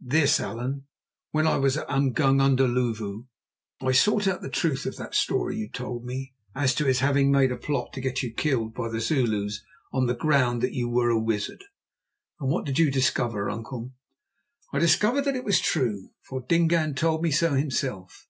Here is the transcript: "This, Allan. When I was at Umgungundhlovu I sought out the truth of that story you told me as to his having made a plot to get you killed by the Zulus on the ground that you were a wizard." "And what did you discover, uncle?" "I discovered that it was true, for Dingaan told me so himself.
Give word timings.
"This, 0.00 0.40
Allan. 0.40 0.86
When 1.32 1.46
I 1.46 1.58
was 1.58 1.76
at 1.76 1.86
Umgungundhlovu 1.86 3.26
I 3.82 3.92
sought 3.92 4.26
out 4.26 4.40
the 4.40 4.48
truth 4.48 4.86
of 4.86 4.96
that 4.96 5.14
story 5.14 5.58
you 5.58 5.68
told 5.68 6.06
me 6.06 6.32
as 6.54 6.74
to 6.76 6.86
his 6.86 7.00
having 7.00 7.30
made 7.30 7.52
a 7.52 7.58
plot 7.58 7.92
to 7.92 8.00
get 8.00 8.22
you 8.22 8.32
killed 8.32 8.72
by 8.72 8.88
the 8.88 9.02
Zulus 9.02 9.62
on 9.92 10.06
the 10.06 10.14
ground 10.14 10.62
that 10.62 10.72
you 10.72 10.88
were 10.88 11.10
a 11.10 11.20
wizard." 11.20 11.64
"And 12.40 12.48
what 12.48 12.64
did 12.64 12.78
you 12.78 12.90
discover, 12.90 13.50
uncle?" 13.50 13.92
"I 14.72 14.78
discovered 14.78 15.26
that 15.26 15.36
it 15.36 15.44
was 15.44 15.60
true, 15.60 16.12
for 16.22 16.40
Dingaan 16.40 16.94
told 16.94 17.22
me 17.22 17.30
so 17.30 17.52
himself. 17.52 18.26